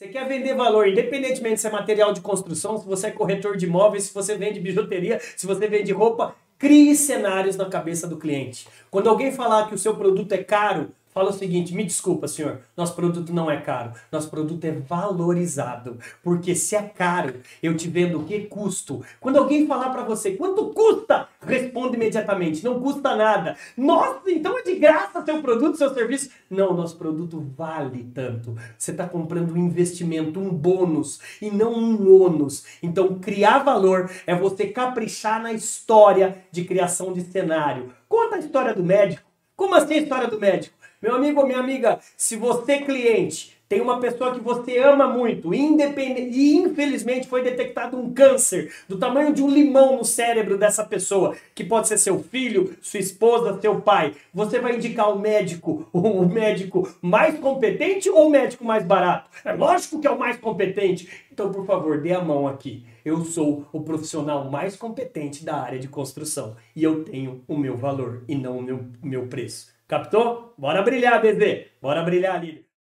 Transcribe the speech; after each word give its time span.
Você 0.00 0.08
quer 0.08 0.26
vender 0.26 0.54
valor, 0.54 0.88
independentemente 0.88 1.60
se 1.60 1.66
é 1.66 1.70
material 1.70 2.10
de 2.14 2.22
construção, 2.22 2.78
se 2.78 2.86
você 2.86 3.08
é 3.08 3.10
corretor 3.10 3.54
de 3.58 3.66
imóveis, 3.66 4.04
se 4.04 4.14
você 4.14 4.34
vende 4.34 4.58
bijuteria, 4.58 5.20
se 5.36 5.46
você 5.46 5.68
vende 5.68 5.92
roupa, 5.92 6.34
crie 6.58 6.96
cenários 6.96 7.54
na 7.54 7.66
cabeça 7.66 8.06
do 8.06 8.16
cliente. 8.16 8.66
Quando 8.90 9.10
alguém 9.10 9.30
falar 9.30 9.68
que 9.68 9.74
o 9.74 9.78
seu 9.78 9.94
produto 9.94 10.32
é 10.32 10.38
caro, 10.38 10.92
fala 11.10 11.28
o 11.28 11.34
seguinte: 11.34 11.74
me 11.74 11.84
desculpa, 11.84 12.26
senhor, 12.26 12.62
nosso 12.74 12.94
produto 12.94 13.30
não 13.34 13.50
é 13.50 13.60
caro, 13.60 13.92
nosso 14.10 14.30
produto 14.30 14.64
é 14.64 14.70
valorizado. 14.70 15.98
Porque 16.22 16.54
se 16.54 16.74
é 16.74 16.82
caro, 16.82 17.34
eu 17.62 17.76
te 17.76 17.86
vendo 17.86 18.20
o 18.20 18.24
que 18.24 18.46
custo. 18.46 19.04
Quando 19.20 19.36
alguém 19.36 19.66
falar 19.66 19.90
para 19.90 20.02
você 20.02 20.30
quanto 20.30 20.70
custa, 20.70 21.28
responde 21.50 21.96
imediatamente: 21.96 22.64
não 22.64 22.80
custa 22.80 23.14
nada. 23.14 23.56
Nossa, 23.76 24.30
então 24.30 24.58
é 24.58 24.62
de 24.62 24.76
graça 24.76 25.24
seu 25.24 25.42
produto, 25.42 25.76
seu 25.76 25.92
serviço? 25.92 26.30
Não, 26.48 26.72
nosso 26.72 26.96
produto 26.96 27.44
vale 27.56 28.10
tanto. 28.14 28.56
Você 28.78 28.92
está 28.92 29.06
comprando 29.06 29.52
um 29.52 29.56
investimento, 29.56 30.40
um 30.40 30.50
bônus 30.50 31.20
e 31.42 31.50
não 31.50 31.74
um 31.74 32.22
ônus. 32.22 32.64
Então, 32.82 33.18
criar 33.18 33.58
valor 33.58 34.10
é 34.26 34.34
você 34.34 34.66
caprichar 34.66 35.42
na 35.42 35.52
história 35.52 36.44
de 36.50 36.64
criação 36.64 37.12
de 37.12 37.20
cenário. 37.20 37.92
Conta 38.08 38.36
a 38.36 38.38
história 38.38 38.74
do 38.74 38.82
médico. 38.82 39.28
Como 39.54 39.74
assim 39.74 39.94
a 39.94 39.98
história 39.98 40.28
do 40.28 40.40
médico? 40.40 40.74
Meu 41.02 41.14
amigo 41.14 41.40
ou 41.40 41.46
minha 41.46 41.58
amiga, 41.58 41.98
se 42.16 42.36
você 42.36 42.78
cliente 42.80 43.59
tem 43.70 43.80
uma 43.80 44.00
pessoa 44.00 44.34
que 44.34 44.40
você 44.40 44.78
ama 44.78 45.06
muito, 45.06 45.54
independente, 45.54 46.36
e 46.36 46.56
infelizmente 46.56 47.28
foi 47.28 47.40
detectado 47.40 47.96
um 47.96 48.12
câncer 48.12 48.74
do 48.88 48.98
tamanho 48.98 49.32
de 49.32 49.44
um 49.44 49.48
limão 49.48 49.96
no 49.96 50.04
cérebro 50.04 50.58
dessa 50.58 50.84
pessoa, 50.84 51.36
que 51.54 51.62
pode 51.62 51.86
ser 51.86 51.96
seu 51.96 52.20
filho, 52.20 52.76
sua 52.82 52.98
esposa, 52.98 53.60
seu 53.60 53.80
pai, 53.80 54.12
você 54.34 54.58
vai 54.58 54.74
indicar 54.74 55.14
o 55.14 55.20
médico, 55.20 55.88
o 55.94 56.26
médico 56.26 56.92
mais 57.00 57.38
competente 57.38 58.10
ou 58.10 58.26
o 58.26 58.30
médico 58.30 58.64
mais 58.64 58.84
barato? 58.84 59.30
É 59.44 59.52
lógico 59.52 60.00
que 60.00 60.06
é 60.08 60.10
o 60.10 60.18
mais 60.18 60.36
competente. 60.36 61.08
Então, 61.32 61.52
por 61.52 61.64
favor, 61.64 62.00
dê 62.00 62.12
a 62.12 62.20
mão 62.20 62.48
aqui. 62.48 62.84
Eu 63.04 63.24
sou 63.24 63.68
o 63.72 63.82
profissional 63.82 64.50
mais 64.50 64.74
competente 64.74 65.44
da 65.44 65.54
área 65.54 65.78
de 65.78 65.86
construção 65.86 66.56
e 66.74 66.82
eu 66.82 67.04
tenho 67.04 67.44
o 67.46 67.56
meu 67.56 67.76
valor 67.76 68.24
e 68.26 68.34
não 68.34 68.58
o 68.58 68.62
meu, 68.62 68.84
meu 69.00 69.28
preço. 69.28 69.68
Captou? 69.86 70.54
Bora 70.58 70.82
brilhar, 70.82 71.22
bebê! 71.22 71.68
Bora 71.80 72.02
brilhar, 72.02 72.44
líder! 72.44 72.69